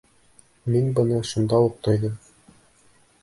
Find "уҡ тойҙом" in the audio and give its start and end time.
1.67-2.15